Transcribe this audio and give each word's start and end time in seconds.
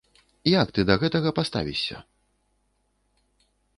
Як 0.51 0.71
ты 0.77 0.85
да 0.89 0.95
гэтага 1.03 1.29
паставішся? 1.39 1.97